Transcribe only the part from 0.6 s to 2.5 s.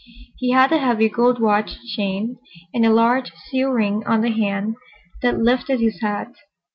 a heavy gold watch chain